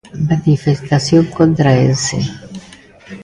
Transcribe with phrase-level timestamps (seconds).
[0.29, 2.17] Manifestación contra Ence.